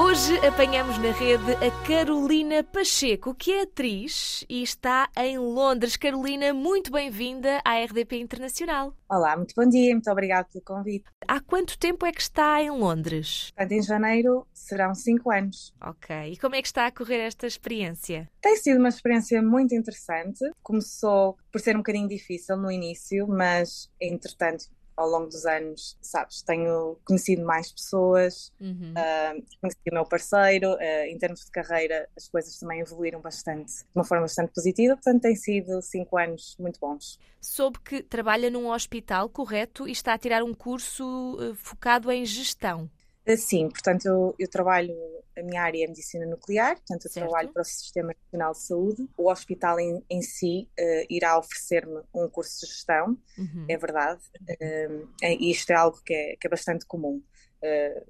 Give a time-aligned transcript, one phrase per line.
[0.00, 5.96] Hoje apanhamos na rede a Carolina Pacheco, que é atriz e está em Londres.
[5.96, 8.94] Carolina, muito bem-vinda à RDP Internacional.
[9.08, 11.04] Olá, muito bom dia, muito obrigada pelo convite.
[11.26, 13.50] Há quanto tempo é que está em Londres?
[13.56, 15.74] Portanto, em janeiro serão cinco anos.
[15.82, 16.14] Ok.
[16.32, 18.30] E como é que está a correr esta experiência?
[18.40, 20.48] Tem sido uma experiência muito interessante.
[20.62, 24.66] Começou por ser um bocadinho difícil no início, mas entretanto
[24.98, 28.92] ao longo dos anos, sabes, tenho conhecido mais pessoas, uhum.
[28.92, 33.72] uh, conheci o meu parceiro, uh, em termos de carreira as coisas também evoluíram bastante,
[33.72, 37.16] de uma forma bastante positiva, portanto tem sido cinco anos muito bons.
[37.40, 42.24] Soube que trabalha num hospital, correto, e está a tirar um curso uh, focado em
[42.24, 42.90] gestão.
[43.36, 44.94] Sim, portanto eu, eu, trabalho,
[45.36, 47.26] a minha área é medicina nuclear, portanto eu certo.
[47.26, 49.08] trabalho para o Sistema Nacional de Saúde.
[49.16, 53.66] O hospital em, em si uh, irá oferecer-me um curso de gestão, uhum.
[53.68, 57.22] é verdade, uh, e isto é algo que é, que é bastante comum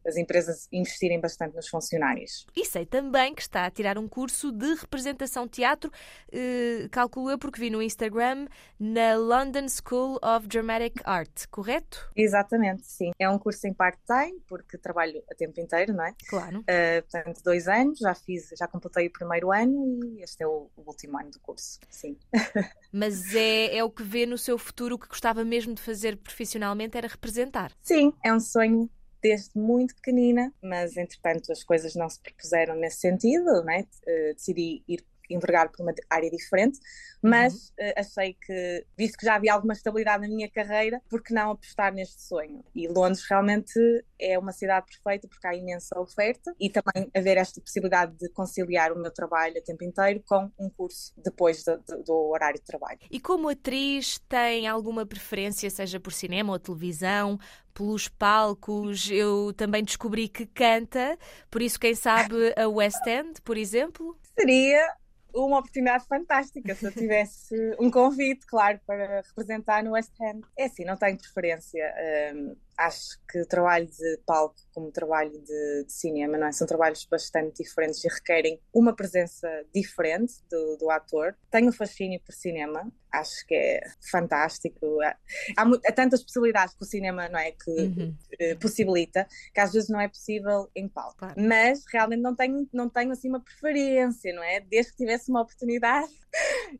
[0.07, 2.47] as empresas investirem bastante nos funcionários.
[2.55, 7.39] E sei também que está a tirar um curso de representação teatro, uh, calculo eu
[7.39, 8.47] porque vi no Instagram,
[8.79, 12.11] na London School of Dramatic Art, correto?
[12.15, 13.13] Exatamente, sim.
[13.19, 16.15] É um curso em part-time, porque trabalho a tempo inteiro, não é?
[16.29, 16.61] Claro.
[16.61, 20.71] Uh, portanto, dois anos, já fiz, já completei o primeiro ano e este é o,
[20.77, 22.17] o último ano do curso, sim.
[22.93, 26.17] Mas é, é o que vê no seu futuro, o que gostava mesmo de fazer
[26.17, 27.73] profissionalmente era representar?
[27.81, 28.89] Sim, é um sonho
[29.22, 33.86] desde muito pequenina, mas entretanto as coisas não se propuseram nesse sentido, né?
[34.34, 36.79] Decidi ir envergar por uma área diferente,
[37.23, 37.89] mas uhum.
[37.89, 41.51] uh, achei que, visto que já havia alguma estabilidade na minha carreira, por que não
[41.51, 42.65] apostar neste sonho?
[42.75, 43.79] E Londres realmente
[44.19, 48.93] é uma cidade perfeita porque há imensa oferta e também haver esta possibilidade de conciliar
[48.93, 52.65] o meu trabalho a tempo inteiro com um curso depois do, do, do horário de
[52.65, 52.98] trabalho.
[53.11, 57.39] E como atriz, tem alguma preferência, seja por cinema ou televisão,
[57.75, 59.08] pelos palcos.
[59.11, 61.17] Eu também descobri que canta,
[61.51, 64.19] por isso, quem sabe, a West End, por exemplo?
[64.39, 64.98] Seria
[65.34, 70.42] uma oportunidade fantástica se eu tivesse um convite, claro, para representar no West End.
[70.56, 71.94] É assim, não tenho preferência.
[72.34, 76.52] Um, acho que o trabalho de palco como trabalho de, de, cinema não é?
[76.52, 81.36] são trabalhos bastante diferentes e requerem uma presença diferente do, do ator.
[81.50, 83.80] Tenho fascínio por cinema, acho que é
[84.11, 85.00] fantástico.
[85.02, 85.16] Há,
[85.56, 88.16] há, tantas possibilidades que o cinema não é que uhum.
[88.39, 91.16] Eh, possibilita que às vezes não é possível em palco.
[91.18, 91.34] Claro.
[91.36, 94.60] Mas realmente não tenho, não tenho assim uma preferência, não é?
[94.60, 96.12] Desde que tivesse uma oportunidade,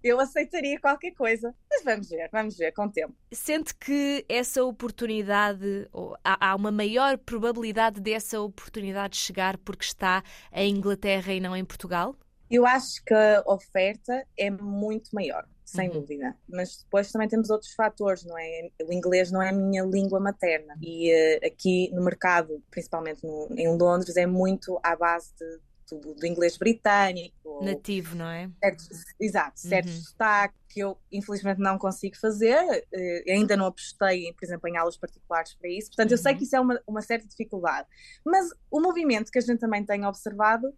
[0.03, 1.55] eu aceitaria qualquer coisa.
[1.71, 3.15] Mas vamos ver, vamos ver com o tempo.
[3.33, 10.23] Sente que essa oportunidade, ou há, há uma maior probabilidade dessa oportunidade chegar porque está
[10.53, 12.17] em Inglaterra e não em Portugal?
[12.51, 16.01] Eu acho que a oferta é muito maior sem uhum.
[16.01, 16.35] dúvida.
[16.49, 18.71] Mas depois também temos outros fatores, não é?
[18.85, 23.49] O inglês não é a minha língua materna e uh, aqui no mercado, principalmente no,
[23.55, 25.61] em Londres, é muito à base de,
[25.97, 27.65] do, do, inglês britânico.
[27.65, 28.51] Nativo, não é?
[28.63, 28.89] Certos,
[29.21, 30.03] exato, certos uhum.
[30.03, 34.97] sotaques que eu infelizmente não consigo fazer, uh, ainda não apostei, por exemplo, em aulas
[34.97, 36.15] particulares para isso, portanto uhum.
[36.15, 36.39] eu sei uhum.
[36.39, 37.89] que isso é uma, uma certa dificuldade.
[38.25, 40.73] Mas o movimento que a gente também tem observado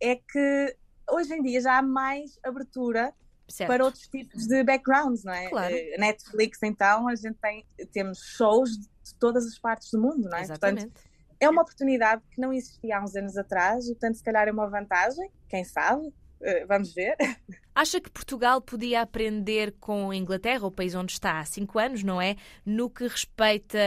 [0.00, 0.76] é que
[1.10, 3.14] hoje em dia já há mais abertura
[3.48, 3.68] Certo.
[3.68, 5.48] para outros tipos de backgrounds, não é?
[5.48, 5.74] Claro.
[5.74, 10.36] Uh, Netflix, então, a gente tem, temos shows de todas as partes do mundo, não
[10.36, 10.42] é?
[10.42, 10.86] Exatamente.
[10.86, 14.52] Portanto, é uma oportunidade que não existia há uns anos atrás, portanto, se calhar é
[14.52, 16.06] uma vantagem, quem sabe?
[16.06, 17.16] Uh, vamos ver.
[17.74, 22.02] Acha que Portugal podia aprender com a Inglaterra, o país onde está há cinco anos,
[22.02, 22.36] não é?
[22.64, 23.78] No que respeita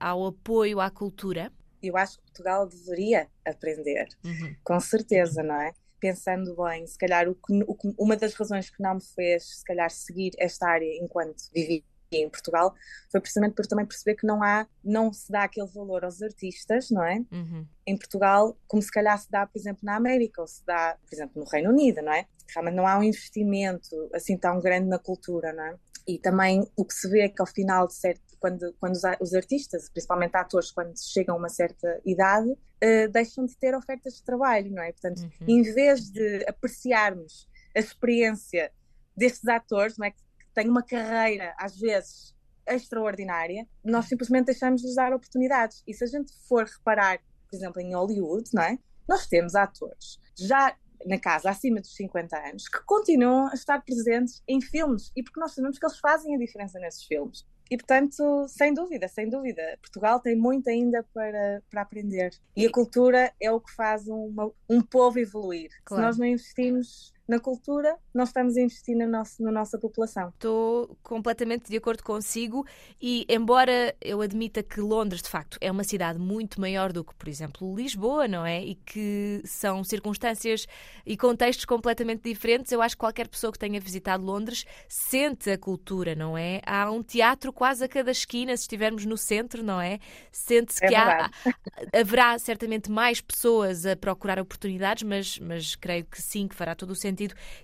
[0.00, 1.52] ao apoio à cultura?
[1.82, 4.56] Eu acho que Portugal deveria aprender, uhum.
[4.62, 5.72] com certeza, não é?
[6.04, 9.60] pensando bem, se calhar o que, o que, uma das razões que não me fez,
[9.60, 11.82] se calhar, seguir esta área enquanto vivi
[12.22, 12.74] em Portugal
[13.10, 16.90] foi precisamente por também perceber que não há, não se dá aquele valor aos artistas,
[16.90, 17.24] não é?
[17.32, 17.66] Uhum.
[17.86, 21.14] Em Portugal, como se calhar se dá, por exemplo, na América ou se dá, por
[21.14, 22.26] exemplo, no Reino Unido, não é?
[22.52, 25.76] Realmente não há um investimento assim tão grande na cultura, não é?
[26.06, 29.32] E também o que se vê é que ao final de certo quando, quando os
[29.32, 34.22] artistas, principalmente atores, quando chegam a uma certa idade, uh, deixam de ter ofertas de
[34.22, 34.92] trabalho, não é?
[34.92, 35.46] Portanto, uhum.
[35.48, 38.70] em vez de apreciarmos a experiência
[39.16, 40.10] destes atores, não é?
[40.10, 40.18] que
[40.54, 42.34] têm uma carreira, às vezes,
[42.66, 45.82] extraordinária, nós simplesmente deixamos de dar oportunidades.
[45.86, 48.78] E se a gente for reparar, por exemplo, em Hollywood, não é?
[49.08, 50.74] Nós temos atores já
[51.06, 55.38] na casa acima dos 50 anos que continuam a estar presentes em filmes e porque
[55.38, 57.44] nós sabemos que eles fazem a diferença nesses filmes.
[57.70, 62.30] E, portanto, sem dúvida, sem dúvida, Portugal tem muito ainda para, para aprender.
[62.54, 65.70] E a cultura é o que faz uma, um povo evoluir.
[65.84, 66.02] Claro.
[66.02, 70.28] Se nós não investimos na cultura, nós estamos a investir no nosso, na nossa população.
[70.28, 72.66] Estou completamente de acordo consigo
[73.00, 77.14] e, embora eu admita que Londres, de facto, é uma cidade muito maior do que,
[77.14, 78.62] por exemplo, Lisboa, não é?
[78.62, 80.66] E que são circunstâncias
[81.06, 85.56] e contextos completamente diferentes, eu acho que qualquer pessoa que tenha visitado Londres sente a
[85.56, 86.60] cultura, não é?
[86.66, 89.98] Há um teatro quase a cada esquina, se estivermos no centro, não é?
[90.30, 91.30] Sente-se É que há,
[91.98, 96.90] haverá certamente mais pessoas a procurar oportunidades, mas, mas creio que sim, que fará todo
[96.90, 97.13] o sentido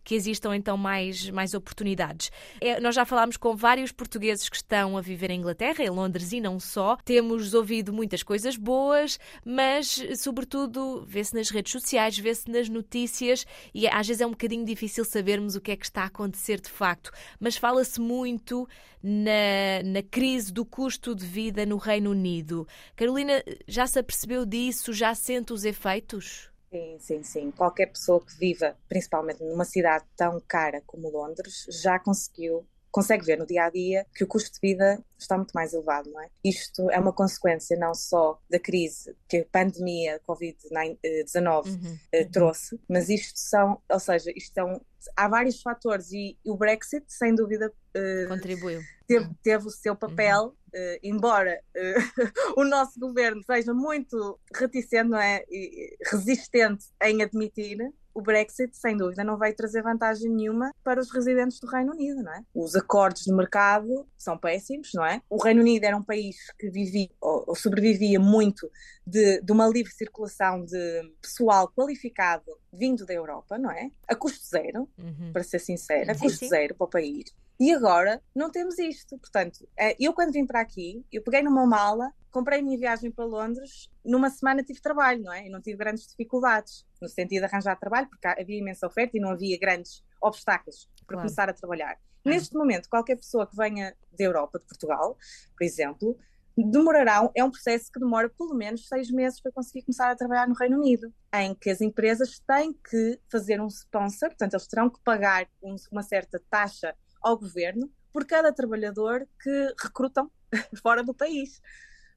[0.04, 2.30] que existam então mais, mais oportunidades.
[2.60, 6.32] É, nós já falámos com vários portugueses que estão a viver em Inglaterra, em Londres
[6.32, 6.96] e não só.
[7.04, 13.86] Temos ouvido muitas coisas boas, mas sobretudo vê-se nas redes sociais, vê-se nas notícias e
[13.88, 16.70] às vezes é um bocadinho difícil sabermos o que é que está a acontecer de
[16.70, 17.10] facto.
[17.38, 18.68] Mas fala-se muito
[19.02, 22.66] na, na crise do custo de vida no Reino Unido.
[22.94, 24.92] Carolina, já se apercebeu disso?
[24.92, 26.50] Já sente os efeitos?
[26.72, 27.50] Sim, sim, sim.
[27.50, 33.38] Qualquer pessoa que viva, principalmente numa cidade tão cara como Londres, já conseguiu, consegue ver
[33.38, 36.28] no dia a dia que o custo de vida está muito mais elevado, não é?
[36.44, 41.98] Isto é uma consequência não só da crise que a pandemia Covid-19 Uhum.
[42.12, 44.80] eh, trouxe, mas isto são, ou seja, isto são,
[45.16, 48.80] há vários fatores e o Brexit, sem dúvida, eh, Contribuiu.
[49.08, 51.94] teve, teve o seu papel, eh, embora eh,
[52.56, 55.44] o nosso governo seja muito reticente, não é?
[55.48, 57.78] E resistente em admitir.
[58.12, 62.22] O Brexit, sem dúvida, não vai trazer vantagem nenhuma para os residentes do Reino Unido,
[62.24, 62.42] não é?
[62.52, 65.22] Os acordos de mercado são péssimos, não é?
[65.30, 68.68] O Reino Unido era um país que vivia ou sobrevivia muito
[69.06, 73.90] de, de uma livre circulação de pessoal qualificado vindo da Europa, não é?
[74.08, 75.32] A custo zero, Uhum.
[75.32, 76.48] para ser sincera, a Sim, custo sim.
[76.48, 77.24] zero para o país.
[77.58, 79.18] E agora não temos isto.
[79.18, 83.10] Portanto, eh, eu quando vim para aqui, eu peguei numa mala, comprei a minha viagem
[83.10, 85.46] para Londres, numa semana tive trabalho, não é?
[85.46, 89.20] E não tive grandes dificuldades no sentido de arranjar trabalho, porque havia imensa oferta e
[89.20, 91.20] não havia grandes obstáculos para Claro.
[91.22, 91.98] começar a trabalhar.
[92.24, 95.16] Neste momento, qualquer pessoa que venha da Europa, de Portugal,
[95.56, 96.18] por exemplo,
[96.56, 100.48] demorará, é um processo que demora pelo menos seis meses para conseguir começar a trabalhar
[100.48, 104.90] no Reino Unido, em que as empresas têm que fazer um sponsor, portanto, eles terão
[104.90, 110.30] que pagar um- uma certa taxa ao governo por cada trabalhador que recrutam
[110.82, 111.60] fora do país.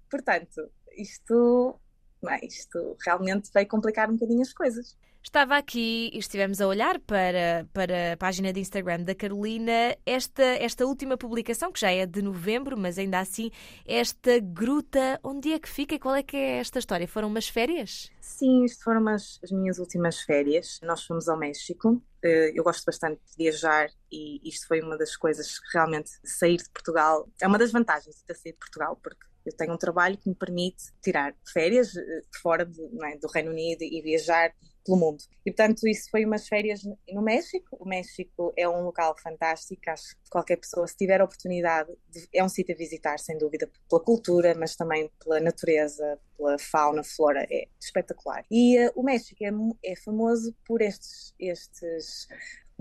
[0.09, 1.79] Portanto, isto,
[2.25, 4.97] bem, isto realmente vai complicar um bocadinho as coisas.
[5.23, 10.43] Estava aqui e estivemos a olhar para, para a página de Instagram da Carolina esta,
[10.43, 13.49] esta última publicação, que já é de novembro, mas ainda assim,
[13.85, 17.07] esta gruta, onde é que fica e qual é que é esta história?
[17.07, 18.11] Foram umas férias?
[18.19, 20.79] Sim, isto foram as, as minhas últimas férias.
[20.83, 22.03] Nós fomos ao México.
[22.21, 26.57] Eh, Eu gosto bastante de viajar e isto foi uma das coisas que realmente sair
[26.57, 29.77] de Portugal é uma das vantagens de ter saído de Portugal, porque eu tenho um
[29.77, 34.53] trabalho que me permite tirar férias eh, fora de- é, do Reino Unido e viajar
[34.85, 35.23] pelo mundo.
[35.45, 37.77] E portanto, isso foi umas férias no- México.
[37.79, 39.81] O México é um local fantástico.
[39.87, 43.37] Acho que qualquer pessoa, se tiver a oportunidade, de- é um sítio a visitar, sem
[43.37, 47.47] dúvida, pela cultura, mas também pela natureza, pela fauna, flora.
[47.49, 48.45] É espetacular.
[48.51, 49.51] E eh, o México é,
[49.91, 52.27] é famoso por estes, estes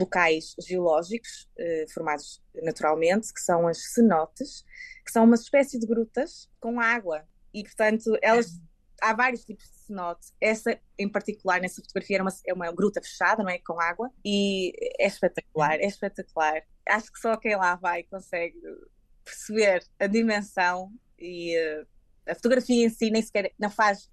[0.02, 4.64] locais geológicos eh, formados naturalmente, que são as cenotes,
[5.04, 7.24] que são uma espécie de grutas com água.
[7.54, 8.60] E, portanto, elas
[9.00, 10.28] há vários tipos de cenote.
[10.40, 13.58] Essa, em particular, nessa fotografia, era uma, é uma gruta fechada, não é?
[13.58, 14.10] Com água.
[14.24, 16.62] E é espetacular, é espetacular.
[16.88, 18.56] Acho que só quem lá vai consegue
[19.24, 21.84] perceber a dimensão e eh,
[22.28, 24.10] a fotografia em si nem sequer não faz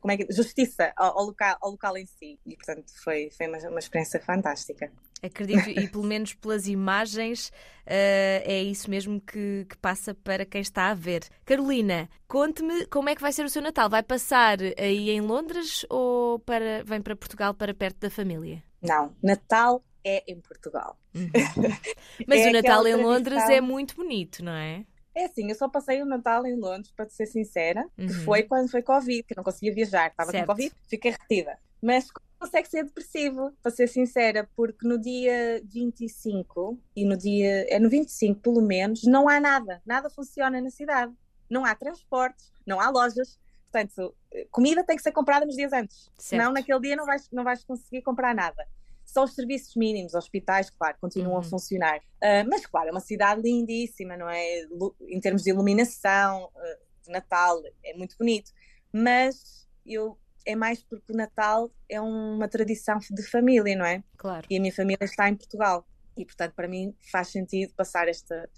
[0.00, 2.38] como é que, justiça ao, ao local, ao local em si.
[2.46, 4.90] E, portanto, foi, foi uma, uma experiência fantástica.
[5.22, 7.52] Acredito, e pelo menos pelas imagens,
[7.86, 11.24] eh, é isso mesmo que, que passa para quem está a ver.
[11.44, 13.90] Carolina, conte-me como é que vai ser o seu Natal.
[13.90, 18.62] Vai passar aí em Londres ou para, vem para Portugal para perto da família?
[18.80, 20.96] Não, Natal é em Portugal.
[21.14, 21.30] Uhum.
[22.26, 23.56] Mas É o Natal em Londres tradição.
[23.56, 24.84] é muito bonito, não é?
[25.14, 28.08] É assim, eu só passei o Natal em Londres, para ser sincera, que Uhum.
[28.24, 30.46] foi quando foi Covid, que não conseguia viajar, estava Certo.
[30.46, 31.58] com Covid, fiquei retida.
[31.82, 37.78] Mas consegue ser depressivo, para ser sincera, porque no dia 25 e no dia, é
[37.80, 41.12] no 25 pelo menos, não há nada, nada funciona na cidade.
[41.50, 43.38] Não há transportes, não há lojas,
[43.72, 46.54] portanto, eh, comida tem que ser comprada nos dias antes, senão Certo.
[46.54, 48.66] naquele dia não vais, não vais conseguir comprar nada.
[49.08, 51.40] Só os serviços mínimos, hospitais, claro, continuam Uhum.
[51.40, 52.00] a funcionar.
[52.22, 54.60] Ah, mas, claro, é uma cidade lindíssima, não é?
[55.08, 58.52] Em termos de iluminação, ah, de Natal, é muito bonito.
[58.92, 64.02] Mas eu é mais porque o Natal é uma tradição de família, não é?
[64.16, 64.46] Claro.
[64.50, 65.86] E a minha família está em Portugal.
[66.16, 68.48] E, portanto, para mim faz sentido passar esta,